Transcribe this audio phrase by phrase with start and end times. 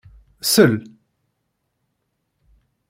[0.41, 0.81] Sell!